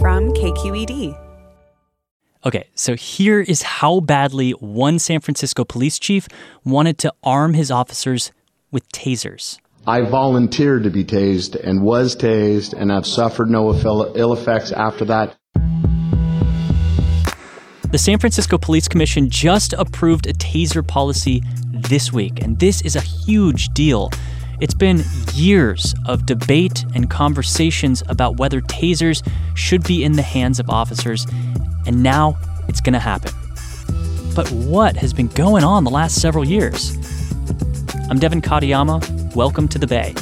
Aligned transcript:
From 0.00 0.32
KQED. 0.32 1.18
Okay, 2.46 2.68
so 2.74 2.94
here 2.94 3.40
is 3.40 3.62
how 3.62 3.98
badly 3.98 4.52
one 4.52 5.00
San 5.00 5.20
Francisco 5.20 5.64
police 5.64 5.98
chief 5.98 6.28
wanted 6.64 6.98
to 6.98 7.12
arm 7.24 7.54
his 7.54 7.72
officers 7.72 8.30
with 8.70 8.88
tasers. 8.92 9.58
I 9.88 10.02
volunteered 10.02 10.84
to 10.84 10.90
be 10.90 11.04
tased 11.04 11.56
and 11.56 11.82
was 11.82 12.14
tased, 12.14 12.74
and 12.74 12.92
I've 12.92 13.06
suffered 13.06 13.50
no 13.50 13.72
ill 13.74 14.32
effects 14.32 14.70
after 14.70 15.04
that. 15.06 15.34
The 17.90 17.98
San 17.98 18.18
Francisco 18.18 18.56
Police 18.56 18.86
Commission 18.86 19.28
just 19.30 19.72
approved 19.72 20.28
a 20.28 20.32
taser 20.34 20.86
policy 20.86 21.42
this 21.72 22.12
week, 22.12 22.40
and 22.40 22.58
this 22.60 22.82
is 22.82 22.94
a 22.94 23.00
huge 23.00 23.68
deal. 23.70 24.10
It's 24.60 24.74
been 24.74 25.04
years 25.34 25.94
of 26.06 26.26
debate 26.26 26.84
and 26.92 27.08
conversations 27.08 28.02
about 28.08 28.38
whether 28.38 28.60
tasers 28.60 29.24
should 29.54 29.84
be 29.84 30.02
in 30.02 30.12
the 30.12 30.22
hands 30.22 30.58
of 30.58 30.68
officers, 30.68 31.28
and 31.86 32.02
now 32.02 32.36
it's 32.68 32.80
going 32.80 32.94
to 32.94 32.98
happen. 32.98 33.30
But 34.34 34.50
what 34.50 34.96
has 34.96 35.12
been 35.12 35.28
going 35.28 35.62
on 35.62 35.84
the 35.84 35.90
last 35.90 36.20
several 36.20 36.44
years? 36.44 36.96
I'm 38.10 38.18
Devin 38.18 38.42
Katayama. 38.42 39.36
Welcome 39.36 39.68
to 39.68 39.78
the 39.78 39.86
Bay. 39.86 40.12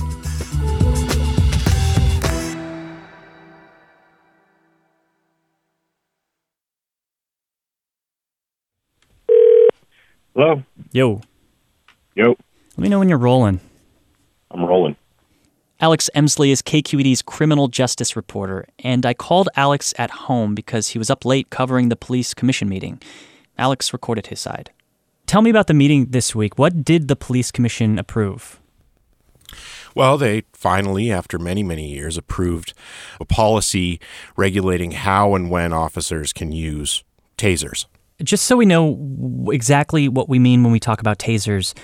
Hello. 10.34 10.62
Yo. 10.92 11.22
Yo. 12.14 12.28
Let 12.28 12.78
me 12.78 12.90
know 12.90 12.98
when 12.98 13.08
you're 13.08 13.16
rolling. 13.16 13.60
I'm 14.56 14.64
rolling. 14.64 14.96
Alex 15.78 16.08
Emslie 16.14 16.50
is 16.50 16.62
KQED's 16.62 17.20
criminal 17.20 17.68
justice 17.68 18.16
reporter, 18.16 18.66
and 18.78 19.04
I 19.04 19.12
called 19.12 19.50
Alex 19.56 19.92
at 19.98 20.10
home 20.10 20.54
because 20.54 20.88
he 20.88 20.98
was 20.98 21.10
up 21.10 21.26
late 21.26 21.50
covering 21.50 21.90
the 21.90 21.96
police 21.96 22.32
commission 22.32 22.68
meeting. 22.68 23.00
Alex 23.58 23.92
recorded 23.92 24.28
his 24.28 24.40
side. 24.40 24.70
Tell 25.26 25.42
me 25.42 25.50
about 25.50 25.66
the 25.66 25.74
meeting 25.74 26.06
this 26.10 26.34
week. 26.34 26.58
What 26.58 26.82
did 26.84 27.08
the 27.08 27.16
police 27.16 27.50
commission 27.50 27.98
approve? 27.98 28.58
Well, 29.94 30.16
they 30.16 30.44
finally, 30.54 31.10
after 31.10 31.38
many, 31.38 31.62
many 31.62 31.88
years, 31.88 32.16
approved 32.16 32.72
a 33.20 33.24
policy 33.26 34.00
regulating 34.36 34.92
how 34.92 35.34
and 35.34 35.50
when 35.50 35.72
officers 35.72 36.32
can 36.32 36.52
use 36.52 37.04
tasers. 37.36 37.84
Just 38.22 38.44
so 38.44 38.56
we 38.56 38.64
know 38.64 39.48
exactly 39.50 40.08
what 40.08 40.28
we 40.28 40.38
mean 40.38 40.62
when 40.62 40.72
we 40.72 40.80
talk 40.80 41.00
about 41.00 41.18
tasers, 41.18 41.74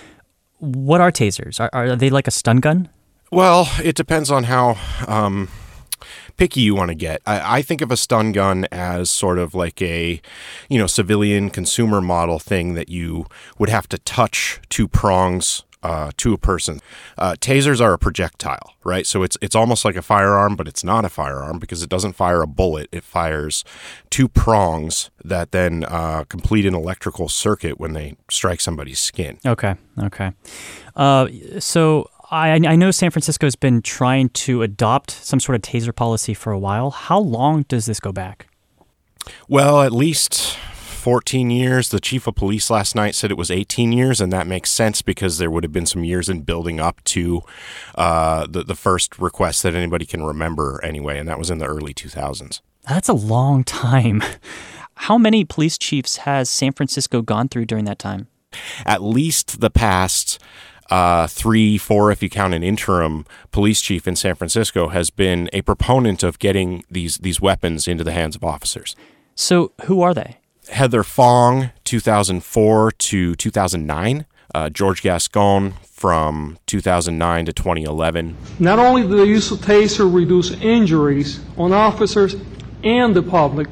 what 0.63 1.01
are 1.01 1.11
tasers? 1.11 1.59
Are, 1.59 1.71
are 1.73 1.97
they 1.97 2.09
like 2.09 2.29
a 2.29 2.31
stun 2.31 2.59
gun? 2.59 2.89
Well, 3.33 3.69
it 3.83 3.97
depends 3.97 4.31
on 4.31 4.45
how 4.45 4.77
um, 5.09 5.49
picky 6.37 6.61
you 6.61 6.77
want 6.77 6.91
to 6.91 6.95
get. 6.95 7.21
I, 7.27 7.59
I, 7.59 7.63
think 7.63 7.81
of 7.81 7.91
a 7.91 7.97
stun 7.97 8.31
gun 8.31 8.67
as 8.71 9.11
sort 9.11 9.39
of 9.39 9.55
like 9.55 9.83
a, 9.83 10.21
you 10.69 10.79
know, 10.79 10.87
civilian 10.87 11.51
consumer 11.51 12.01
model 12.01 12.39
thing 12.39 12.75
that 12.75 12.89
you 12.89 13.27
would 13.59 13.71
have 13.71 13.89
to 13.89 13.99
touch 13.99 14.61
two 14.69 14.87
prongs 14.87 15.65
uh, 15.83 16.13
to 16.17 16.33
a 16.33 16.39
person. 16.39 16.81
Uh, 17.19 17.35
tasers 17.39 17.81
are 17.81 17.93
a 17.93 17.99
projectile, 17.99 18.75
right? 18.85 19.07
So 19.07 19.23
it's 19.23 19.37
it's 19.41 19.55
almost 19.55 19.85
like 19.85 19.97
a 19.97 20.03
firearm, 20.03 20.57
but 20.57 20.69
it's 20.69 20.85
not 20.85 21.05
a 21.05 21.09
firearm 21.09 21.59
because 21.59 21.83
it 21.83 21.89
doesn't 21.89 22.15
fire 22.15 22.43
a 22.43 22.47
bullet. 22.47 22.89
It 22.93 23.05
fires 23.05 23.65
two 24.11 24.29
prongs 24.29 25.11
that 25.25 25.53
then 25.53 25.85
uh, 25.85 26.25
complete 26.25 26.67
an 26.67 26.75
electrical 26.75 27.29
circuit 27.29 27.79
when 27.81 27.93
they 27.93 28.17
strike 28.31 28.61
somebody's 28.61 29.01
skin. 29.01 29.39
Okay, 29.47 29.75
okay. 29.99 30.33
Uh, 30.95 31.29
so 31.59 32.09
I, 32.31 32.53
I 32.53 32.77
know 32.77 32.91
San 32.91 33.11
Francisco 33.11 33.47
has 33.47 33.57
been 33.57 33.83
trying 33.83 34.31
to 34.31 34.63
adopt 34.63 35.11
some 35.11 35.39
sort 35.39 35.57
of 35.57 35.63
taser 35.63 35.95
policy 35.95 36.33
for 36.33 36.51
a 36.53 36.59
while. 36.59 36.91
How 36.91 37.19
long 37.19 37.65
does 37.69 37.87
this 37.87 38.01
go 38.01 38.11
back? 38.11 38.47
Well, 39.49 39.83
at 39.83 39.93
least 39.93 40.57
14 41.03 41.51
years. 41.51 41.89
The 41.89 41.99
chief 41.99 42.29
of 42.29 42.37
police 42.37 42.71
last 42.71 42.95
night 42.95 43.17
said 43.17 43.33
it 43.33 43.37
was 43.37 43.51
18 43.51 43.91
years, 43.91 44.21
and 44.21 44.33
that 44.33 44.47
makes 44.47 44.71
sense 44.71 45.03
because 45.03 45.39
there 45.39 45.51
would 45.51 45.65
have 45.65 45.73
been 45.73 45.85
some 45.85 46.05
years 46.05 46.29
in 46.29 46.43
building 46.43 46.79
up 46.79 47.03
to 47.05 47.43
uh, 47.97 48.47
the, 48.47 48.63
the 48.63 48.77
first 48.77 49.19
request 49.19 49.65
that 49.65 49.75
anybody 49.75 50.07
can 50.07 50.23
remember 50.23 50.81
anyway, 50.85 51.19
and 51.19 51.29
that 51.29 51.41
was 51.41 51.51
in 51.51 51.59
the 51.59 51.67
early 51.67 51.93
2000s. 51.93 52.61
That's 52.89 53.09
a 53.09 53.15
long 53.15 53.65
time. 53.65 54.23
How 54.95 55.19
many 55.19 55.45
police 55.45 55.77
chiefs 55.77 56.19
has 56.19 56.49
San 56.49 56.71
Francisco 56.71 57.21
gone 57.21 57.49
through 57.49 57.67
during 57.67 57.85
that 57.87 57.99
time? 57.99 58.29
At 58.87 59.03
least 59.03 59.61
the 59.61 59.71
past 59.71 60.39
uh, 60.89 61.27
three, 61.27 61.79
four, 61.79 62.13
if 62.13 62.23
you 62.23 62.31
count 62.31 62.55
an 62.55 62.63
interim 62.63 63.27
police 63.51 63.81
chief 63.81 64.07
in 64.07 64.15
San 64.15 64.37
Francisco, 64.37 64.91
has 64.91 65.11
been 65.11 65.51
a 65.53 65.63
proponent 65.63 66.23
of 66.23 66.39
getting 66.39 66.85
these 66.89 67.17
these 67.17 67.41
weapons 67.41 67.89
into 67.89 68.05
the 68.05 68.13
hands 68.13 68.37
of 68.37 68.45
officers. 68.45 68.95
So, 69.35 69.73
who 69.87 70.03
are 70.03 70.15
they? 70.15 70.39
Heather 70.73 71.03
Fong, 71.03 71.71
2004 71.85 72.93
to 72.93 73.35
2009. 73.35 74.27
Uh, 74.55 74.69
George 74.69 75.03
Gascon 75.03 75.75
from 75.83 76.59
2009 76.67 77.47
to 77.47 77.53
2011. 77.53 78.37
Not 78.59 78.79
only 78.79 79.03
did 79.03 79.11
the 79.13 79.27
use 79.27 79.51
of 79.51 79.61
taser 79.61 80.13
reduce 80.13 80.51
injuries 80.51 81.41
on 81.57 81.73
officers 81.73 82.37
and 82.83 83.15
the 83.15 83.23
public, 83.23 83.69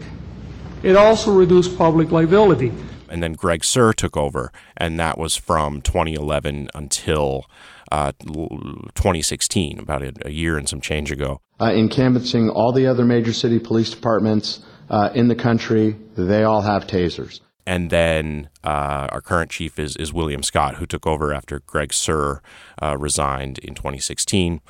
it 0.83 0.97
also 0.97 1.33
reduced 1.33 1.77
public 1.77 2.11
liability. 2.11 2.73
And 3.09 3.23
then 3.23 3.33
Greg 3.33 3.63
Suhr 3.63 3.95
took 3.95 4.17
over, 4.17 4.53
and 4.77 4.99
that 5.01 5.19
was 5.19 5.37
from 5.37 5.83
2011 5.83 6.71
until 6.75 7.47
uh, 7.91 8.13
2016, 8.23 9.81
about 9.81 10.03
a, 10.03 10.13
a, 10.25 10.31
year 10.31 10.57
and 10.57 10.69
some 10.69 10.81
change 10.81 11.11
ago. 11.11 11.41
Uh, 11.61 11.73
in 11.73 11.89
canvassing 11.89 12.49
all 12.49 12.73
the 12.73 12.87
other 12.87 13.05
major 13.05 13.33
city 13.33 13.59
police 13.59 13.91
departments, 13.91 14.61
uh, 14.91 15.11
in 15.15 15.29
the 15.29 15.35
country, 15.35 15.97
they 16.17 16.43
all 16.43 16.63
have 16.63 16.87
tasers. 16.87 17.41
And 17.67 17.91
then 17.91 18.49
uh, 18.65 19.07
our 19.13 19.21
current 19.21 19.51
chief 19.51 19.79
is, 19.79 19.97
is 19.97 20.13
William 20.13 20.43
Scott, 20.43 20.77
who 20.77 20.87
took 20.87 21.07
over 21.07 21.33
after 21.33 21.61
Greg 21.61 21.91
Suhr 21.91 22.41
uh, 22.83 22.97
resigned 22.99 23.59
in 23.59 23.75
2016. 23.75 24.61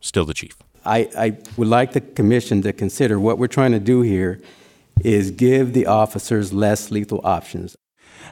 Still 0.00 0.24
the 0.24 0.34
chief. 0.34 0.56
I, 0.84 1.08
I 1.16 1.38
would 1.56 1.68
like 1.68 1.92
the 1.92 2.00
commission 2.00 2.62
to 2.62 2.72
consider 2.72 3.20
what 3.20 3.38
we're 3.38 3.46
trying 3.46 3.72
to 3.72 3.80
do 3.80 4.02
here 4.02 4.40
is 5.02 5.30
give 5.30 5.72
the 5.72 5.86
officers 5.86 6.52
less 6.52 6.90
lethal 6.90 7.20
options. 7.22 7.76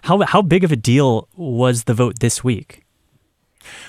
How, 0.02 0.20
how 0.22 0.42
big 0.42 0.64
of 0.64 0.72
a 0.72 0.76
deal 0.76 1.28
was 1.36 1.84
the 1.84 1.94
vote 1.94 2.20
this 2.20 2.42
week? 2.42 2.84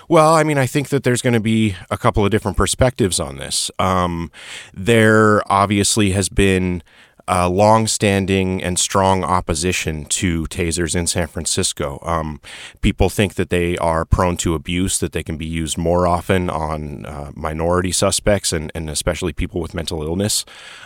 Well, 0.07 0.33
I 0.33 0.43
mean, 0.43 0.57
I 0.57 0.67
think 0.67 0.89
that 0.89 1.03
there's 1.03 1.21
going 1.21 1.33
to 1.33 1.39
be 1.39 1.75
a 1.89 1.97
couple 1.97 2.23
of 2.23 2.31
different 2.31 2.57
perspectives 2.57 3.19
on 3.19 3.37
this. 3.37 3.71
Um, 3.79 4.31
there 4.73 5.41
obviously 5.51 6.11
has 6.11 6.29
been 6.29 6.81
uh, 7.27 7.49
long-standing 7.49 8.61
and 8.61 8.77
strong 8.77 9.23
opposition 9.23 10.05
to 10.05 10.45
tasers 10.45 10.95
in 10.95 11.07
San 11.07 11.27
Francisco. 11.27 11.99
Um, 12.03 12.39
people 12.81 13.09
think 13.09 13.33
that 13.35 13.49
they 13.49 13.77
are 13.77 14.05
prone 14.05 14.37
to 14.37 14.53
abuse, 14.53 14.99
that 14.99 15.11
they 15.11 15.23
can 15.23 15.37
be 15.37 15.45
used 15.45 15.77
more 15.77 16.07
often 16.07 16.49
on 16.49 17.05
uh, 17.05 17.31
minority 17.35 17.91
suspects 17.91 18.53
and, 18.53 18.71
and 18.75 18.89
especially 18.89 19.33
people 19.33 19.59
with 19.59 19.73
mental 19.73 20.03
illness, 20.03 20.45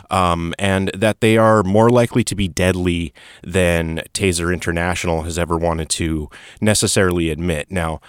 um, 0.09 0.53
and 0.57 0.89
that 0.93 1.21
they 1.21 1.37
are 1.37 1.63
more 1.63 1.89
likely 1.89 2.23
to 2.23 2.35
be 2.35 2.47
deadly 2.47 3.13
than 3.43 4.01
Taser 4.13 4.53
International 4.53 5.23
has 5.23 5.37
ever 5.37 5.57
wanted 5.57 5.89
to 5.89 6.29
necessarily 6.61 7.29
admit. 7.29 7.69
Now, 7.69 7.99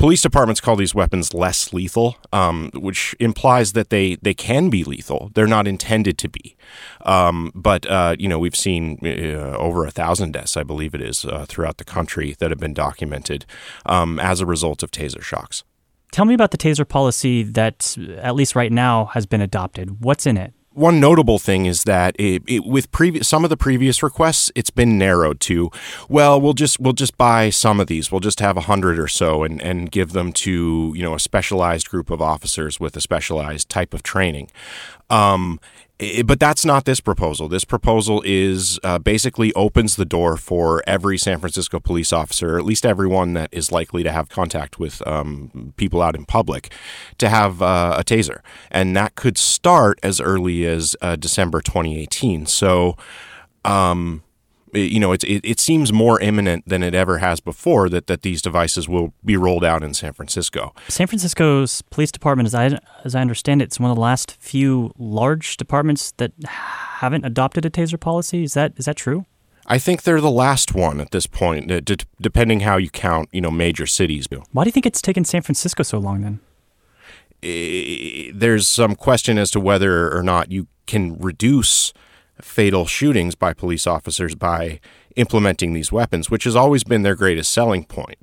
Police 0.00 0.22
departments 0.22 0.62
call 0.62 0.76
these 0.76 0.94
weapons 0.94 1.34
less 1.34 1.74
lethal, 1.74 2.16
um, 2.32 2.70
which 2.72 3.14
implies 3.20 3.74
that 3.74 3.90
they, 3.90 4.14
they 4.22 4.32
can 4.32 4.70
be 4.70 4.82
lethal. 4.82 5.30
They're 5.34 5.46
not 5.46 5.68
intended 5.68 6.16
to 6.16 6.28
be. 6.30 6.56
Um, 7.02 7.52
but, 7.54 7.84
uh, 7.84 8.16
you 8.18 8.26
know, 8.26 8.38
we've 8.38 8.56
seen 8.56 8.98
uh, 9.04 9.58
over 9.58 9.84
a 9.84 9.90
thousand 9.90 10.32
deaths, 10.32 10.56
I 10.56 10.62
believe 10.62 10.94
it 10.94 11.02
is, 11.02 11.26
uh, 11.26 11.44
throughout 11.46 11.76
the 11.76 11.84
country 11.84 12.34
that 12.38 12.50
have 12.50 12.58
been 12.58 12.72
documented 12.72 13.44
um, 13.84 14.18
as 14.18 14.40
a 14.40 14.46
result 14.46 14.82
of 14.82 14.90
taser 14.90 15.20
shocks. 15.20 15.64
Tell 16.12 16.24
me 16.24 16.32
about 16.32 16.52
the 16.52 16.58
taser 16.58 16.88
policy 16.88 17.42
that, 17.42 17.94
at 18.22 18.34
least 18.34 18.56
right 18.56 18.72
now, 18.72 19.04
has 19.12 19.26
been 19.26 19.42
adopted. 19.42 20.02
What's 20.02 20.24
in 20.24 20.38
it? 20.38 20.54
One 20.72 21.00
notable 21.00 21.38
thing 21.38 21.66
is 21.66 21.84
that 21.84 22.14
it, 22.18 22.42
it, 22.46 22.64
with 22.64 22.88
some 23.22 23.44
of 23.44 23.50
the 23.50 23.56
previous 23.56 24.02
requests, 24.02 24.52
it's 24.54 24.70
been 24.70 24.98
narrowed 24.98 25.40
to, 25.40 25.70
well, 26.08 26.40
we'll 26.40 26.52
just 26.52 26.78
we'll 26.78 26.92
just 26.92 27.18
buy 27.18 27.50
some 27.50 27.80
of 27.80 27.88
these. 27.88 28.12
We'll 28.12 28.20
just 28.20 28.40
have 28.40 28.56
a 28.56 28.62
hundred 28.62 28.98
or 28.98 29.08
so, 29.08 29.42
and 29.42 29.60
and 29.62 29.90
give 29.90 30.12
them 30.12 30.32
to 30.34 30.92
you 30.94 31.02
know 31.02 31.14
a 31.14 31.20
specialized 31.20 31.88
group 31.88 32.10
of 32.10 32.22
officers 32.22 32.78
with 32.78 32.96
a 32.96 33.00
specialized 33.00 33.68
type 33.68 33.92
of 33.92 34.02
training. 34.02 34.50
Um, 35.08 35.58
but 36.24 36.40
that's 36.40 36.64
not 36.64 36.84
this 36.84 37.00
proposal. 37.00 37.48
This 37.48 37.64
proposal 37.64 38.22
is 38.24 38.78
uh, 38.82 38.98
basically 38.98 39.52
opens 39.54 39.96
the 39.96 40.04
door 40.04 40.36
for 40.36 40.82
every 40.86 41.18
San 41.18 41.38
Francisco 41.38 41.78
police 41.78 42.12
officer, 42.12 42.58
at 42.58 42.64
least 42.64 42.86
everyone 42.86 43.34
that 43.34 43.50
is 43.52 43.70
likely 43.70 44.02
to 44.02 44.12
have 44.12 44.28
contact 44.28 44.78
with 44.78 45.06
um, 45.06 45.74
people 45.76 46.00
out 46.00 46.16
in 46.16 46.24
public, 46.24 46.72
to 47.18 47.28
have 47.28 47.60
uh, 47.60 47.96
a 47.98 48.04
taser, 48.04 48.40
and 48.70 48.96
that 48.96 49.14
could 49.14 49.36
start 49.36 49.98
as 50.02 50.20
early 50.20 50.64
as 50.64 50.96
uh, 51.00 51.16
December 51.16 51.60
2018. 51.60 52.46
So. 52.46 52.96
Um, 53.62 54.22
you 54.72 55.00
know, 55.00 55.12
it, 55.12 55.24
it, 55.24 55.44
it 55.44 55.60
seems 55.60 55.92
more 55.92 56.20
imminent 56.20 56.68
than 56.68 56.82
it 56.82 56.94
ever 56.94 57.18
has 57.18 57.40
before 57.40 57.88
that, 57.88 58.06
that 58.06 58.22
these 58.22 58.42
devices 58.42 58.88
will 58.88 59.12
be 59.24 59.36
rolled 59.36 59.64
out 59.64 59.82
in 59.82 59.94
San 59.94 60.12
Francisco. 60.12 60.74
San 60.88 61.06
Francisco's 61.06 61.82
police 61.82 62.12
department, 62.12 62.46
as 62.46 62.54
I, 62.54 62.78
as 63.04 63.14
I 63.14 63.20
understand 63.20 63.62
it, 63.62 63.66
it's 63.66 63.80
one 63.80 63.90
of 63.90 63.96
the 63.96 64.02
last 64.02 64.36
few 64.40 64.92
large 64.98 65.56
departments 65.56 66.12
that 66.18 66.32
haven't 66.44 67.24
adopted 67.24 67.64
a 67.64 67.70
taser 67.70 67.98
policy. 67.98 68.44
Is 68.44 68.54
that 68.54 68.72
is 68.76 68.84
that 68.84 68.96
true? 68.96 69.26
I 69.66 69.78
think 69.78 70.02
they're 70.02 70.20
the 70.20 70.30
last 70.30 70.74
one 70.74 71.00
at 71.00 71.12
this 71.12 71.26
point, 71.26 71.68
d- 71.84 71.96
depending 72.20 72.60
how 72.60 72.76
you 72.76 72.90
count, 72.90 73.28
you 73.30 73.40
know, 73.40 73.52
major 73.52 73.86
cities. 73.86 74.26
Why 74.52 74.64
do 74.64 74.68
you 74.68 74.72
think 74.72 74.86
it's 74.86 75.00
taken 75.00 75.24
San 75.24 75.42
Francisco 75.42 75.84
so 75.84 75.98
long 75.98 76.22
then? 76.22 76.40
There's 78.34 78.66
some 78.66 78.96
question 78.96 79.38
as 79.38 79.50
to 79.52 79.60
whether 79.60 80.12
or 80.14 80.22
not 80.22 80.50
you 80.50 80.66
can 80.86 81.16
reduce 81.18 81.92
fatal 82.44 82.86
shootings 82.86 83.34
by 83.34 83.52
police 83.52 83.86
officers 83.86 84.34
by 84.34 84.80
implementing 85.16 85.72
these 85.72 85.92
weapons, 85.92 86.30
which 86.30 86.44
has 86.44 86.56
always 86.56 86.84
been 86.84 87.02
their 87.02 87.14
greatest 87.14 87.52
selling 87.52 87.84
point, 87.84 88.18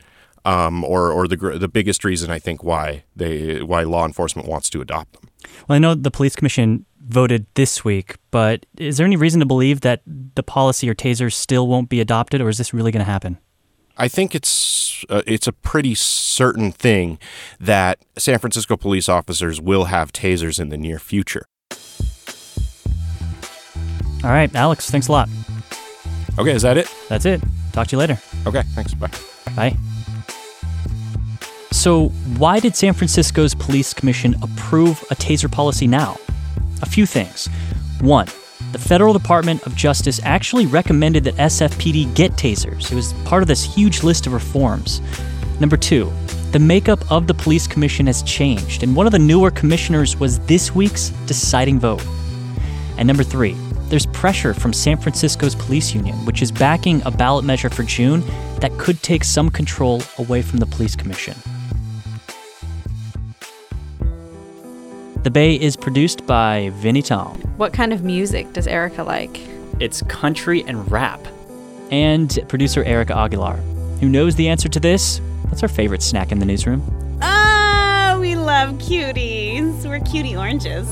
um, 0.46 0.84
or 0.84 1.12
or 1.12 1.28
the 1.28 1.38
the 1.58 1.68
biggest 1.68 2.04
reason 2.04 2.32
I 2.32 2.40
think 2.40 2.64
why 2.64 3.04
they 3.16 3.62
why 3.62 3.84
law 3.84 4.06
enforcement 4.06 4.48
wants 4.48 4.70
to 4.72 4.82
adopt 4.82 5.14
them. 5.14 5.30
Well, 5.68 5.76
I 5.76 5.80
know 5.80 5.96
the 5.96 6.12
police 6.12 6.36
commission 6.36 6.86
voted 7.08 7.46
this 7.54 7.86
week, 7.86 8.18
but 8.32 8.66
is 8.78 8.98
there 8.98 9.06
any 9.06 9.16
reason 9.16 9.40
to 9.40 9.46
believe 9.46 9.82
that 9.82 10.02
the 10.06 10.44
policy 10.44 10.90
or 10.90 10.96
tasers 10.96 11.34
still 11.34 11.68
won't 11.68 11.90
be 11.90 12.02
adopted, 12.02 12.42
or 12.42 12.50
is 12.50 12.58
this 12.58 12.74
really 12.74 12.92
going 12.92 13.06
to 13.06 13.12
happen? 13.12 13.38
I 13.98 14.08
think 14.08 14.36
it's 14.36 15.04
uh, 15.10 15.24
it's 15.26 15.48
a 15.48 15.54
pretty 15.54 15.96
certain 15.96 16.72
thing 16.72 17.20
that 17.60 18.00
San 18.18 18.40
Francisco 18.40 18.78
police 18.78 19.10
officers 19.10 19.60
will 19.60 19.86
have 19.86 20.14
tasers 20.14 20.60
in 20.60 20.70
the 20.70 20.78
near 20.78 21.00
future. 21.00 21.46
All 24.28 24.34
right, 24.34 24.54
Alex, 24.56 24.90
thanks 24.90 25.08
a 25.08 25.14
lot. 25.14 25.30
Okay, 26.38 26.52
is 26.52 26.64
that 26.64 26.76
it? 26.76 26.94
That's 27.08 27.26
it. 27.26 27.42
Talk 27.72 27.88
to 27.88 27.96
you 27.96 27.98
later. 27.98 28.20
Okay, 28.46 28.62
thanks. 28.76 28.94
Bye. 28.94 29.10
Bye. 29.56 29.78
So, 31.72 32.10
why 32.38 32.60
did 32.60 32.76
San 32.76 32.94
Francisco's 32.94 33.56
police 33.56 33.94
commission 33.94 34.36
approve 34.42 35.02
a 35.12 35.16
taser 35.16 35.50
policy 35.50 35.88
now? 35.88 36.18
A 36.82 36.86
few 36.86 37.06
things. 37.06 37.48
One, 38.02 38.26
the 38.74 38.80
Federal 38.80 39.14
Department 39.14 39.66
of 39.66 39.78
Justice 39.78 40.20
actually 40.26 40.66
recommended 40.66 41.24
that 41.24 41.36
SFPD 41.36 42.14
get 42.14 42.34
tasers. 42.34 42.92
It 42.92 42.96
was 42.96 43.14
part 43.24 43.44
of 43.44 43.48
this 43.48 43.64
huge 43.64 44.04
list 44.04 44.28
of 44.28 44.34
reforms. 44.34 45.00
Number 45.62 45.78
two, 45.78 46.12
the 46.52 46.60
makeup 46.60 47.10
of 47.10 47.28
the 47.28 47.34
police 47.34 47.66
commission 47.66 48.08
has 48.08 48.24
changed, 48.24 48.84
and 48.84 48.94
one 48.94 49.06
of 49.06 49.14
the 49.14 49.20
newer 49.20 49.52
commissioners 49.52 50.18
was 50.18 50.40
this 50.40 50.76
week's 50.76 51.12
deciding 51.28 51.80
vote. 51.80 52.04
And 52.98 53.08
number 53.08 53.24
three, 53.24 53.56
there's 53.90 54.06
pressure 54.08 54.54
from 54.54 54.74
San 54.74 54.98
Francisco's 54.98 55.56
police 55.56 55.94
union, 55.94 56.16
which 56.26 56.42
is 56.42 56.52
backing 56.52 57.02
a 57.06 57.12
ballot 57.12 57.46
measure 57.46 57.70
for 57.70 57.84
June 57.84 58.22
that 58.60 58.72
could 58.78 59.02
take 59.02 59.24
some 59.24 59.50
control 59.50 60.02
away 60.18 60.42
from 60.42 60.60
the 60.60 60.66
police 60.66 60.96
commission. 60.96 61.36
The 65.24 65.32
Bay 65.32 65.56
is 65.56 65.76
produced 65.76 66.26
by 66.26 66.72
Vinnee 66.76 67.06
Tong. 67.06 67.38
What 67.58 67.74
kind 67.74 67.92
of 67.92 68.04
music 68.04 68.54
does 68.54 68.68
Erica 68.68 69.04
like? 69.04 69.42
It's 69.80 70.02
country 70.04 70.64
and 70.66 70.90
rap. 70.90 71.20
And 71.92 72.38
producer 72.48 72.84
Erica 72.84 73.16
Aguilar. 73.16 73.58
Who 74.00 74.10
knows 74.10 74.36
the 74.36 74.48
answer 74.48 74.70
to 74.70 74.80
this? 74.80 75.20
What's 75.44 75.64
our 75.64 75.70
favorite 75.70 76.02
snack 76.02 76.32
in 76.32 76.40
the 76.40 76.46
newsroom? 76.46 76.82
Ah, 77.22 78.18
we 78.20 78.36
love 78.36 78.76
cuties. 78.76 79.86
We're 79.86 80.00
cutie 80.02 80.36
oranges. 80.36 80.88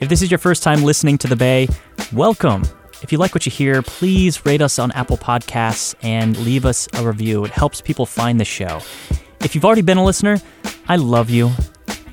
If 0.00 0.08
this 0.08 0.22
is 0.22 0.30
your 0.30 0.38
first 0.38 0.62
time 0.62 0.82
listening 0.82 1.18
to 1.18 1.26
The 1.28 1.36
Bay, 1.36 1.68
welcome. 2.12 2.64
If 3.02 3.12
you 3.12 3.18
like 3.18 3.34
what 3.34 3.46
you 3.46 3.52
hear, 3.52 3.82
please 3.82 4.44
rate 4.46 4.62
us 4.62 4.78
on 4.78 4.90
Apple 4.92 5.16
Podcasts 5.16 5.94
and 6.02 6.36
leave 6.38 6.64
us 6.64 6.88
a 6.94 7.06
review. 7.06 7.44
It 7.44 7.50
helps 7.50 7.80
people 7.80 8.06
find 8.06 8.40
the 8.40 8.44
show. 8.44 8.80
If 9.40 9.54
you've 9.54 9.64
already 9.64 9.82
been 9.82 9.98
a 9.98 10.04
listener, 10.04 10.38
I 10.88 10.96
love 10.96 11.30
you. 11.30 11.50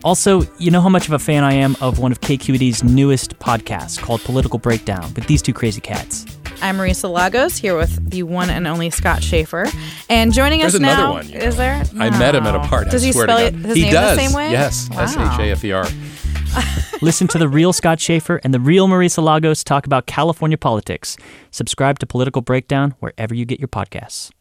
Also, 0.04 0.42
you 0.58 0.72
know 0.72 0.82
how 0.82 0.90
much 0.90 1.08
of 1.08 1.14
a 1.14 1.20
fan 1.20 1.44
I 1.44 1.54
am 1.54 1.76
of 1.80 2.00
one 2.00 2.12
of 2.12 2.22
KQED's 2.22 2.84
newest 2.84 3.38
podcasts 3.40 4.00
called 4.00 4.22
Political 4.22 4.60
Breakdown 4.60 5.14
with 5.14 5.28
these 5.28 5.42
two 5.42 5.54
crazy 5.54 5.80
cats. 5.82 6.26
I'm 6.64 6.78
Marisa 6.78 7.12
Lagos 7.12 7.58
here 7.58 7.76
with 7.78 8.10
the 8.10 8.24
one 8.24 8.50
and 8.52 8.68
only 8.68 8.90
Scott 8.92 9.24
Shafer, 9.24 9.66
and 10.10 10.32
joining 10.34 10.60
There's 10.60 10.76
us 10.76 10.80
another 10.80 11.04
now 11.04 11.12
one, 11.14 11.30
you 11.30 11.38
is 11.38 11.56
know. 11.56 11.64
there? 11.64 11.84
I 12.00 12.10
met 12.20 12.36
him 12.36 12.46
at 12.46 12.54
a 12.54 12.60
party. 12.60 12.92
Does 12.92 13.04
I 13.04 13.08
he 13.08 13.12
spell 13.14 13.38
it 13.38 13.56
his 13.56 13.76
he 13.76 13.84
name 13.84 13.94
does. 13.94 14.18
the 14.18 14.24
same 14.26 14.34
way? 14.36 14.52
Yes, 14.52 14.88
Wow. 14.92 15.02
S 15.02 15.14
H 15.18 15.40
A 15.40 15.52
F 15.52 15.64
E 15.66 15.72
R. 15.72 15.86
Listen 17.02 17.28
to 17.30 17.38
the 17.38 17.48
real 17.48 17.74
Scott 17.74 18.00
Shafer 18.00 18.40
and 18.44 18.54
the 18.54 18.60
real 18.60 18.88
Marisa 18.88 19.24
Lagos 19.24 19.64
talk 19.64 19.86
about 19.86 20.06
California 20.06 20.58
politics. 20.58 21.18
Subscribe 21.52 22.00
to 22.00 22.06
Political 22.06 22.42
Breakdown 22.42 22.96
wherever 23.00 23.34
you 23.34 23.46
get 23.46 23.60
your 23.60 23.68
podcasts. 23.68 24.32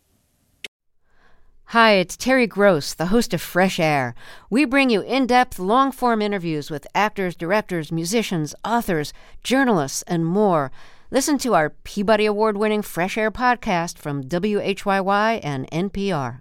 Hi, 1.67 1.93
it's 1.93 2.17
Terry 2.17 2.49
Gross, 2.49 2.95
the 2.95 3.07
host 3.07 3.33
of 3.33 3.41
Fresh 3.41 3.79
Air. 3.79 4.17
We 4.51 4.65
bring 4.65 4.91
you 4.91 5.03
in 5.03 5.27
depth, 5.27 5.61
long 5.61 5.93
form 5.93 6.21
interviews 6.21 6.69
with 6.69 6.87
actors, 6.97 7.37
directors, 7.37 7.93
musicians, 7.93 8.57
authors, 8.65 9.13
journalists, 9.45 10.03
and 10.09 10.27
more. 10.27 10.73
Listen 11.13 11.39
to 11.39 11.55
our 11.55 11.71
Peabody 11.71 12.27
Award 12.27 12.57
winning 12.57 12.83
Fresh 12.83 13.17
Air 13.17 13.31
podcast 13.31 13.99
from 13.99 14.25
WHYY 14.25 15.41
and 15.45 15.71
NPR. 15.71 16.41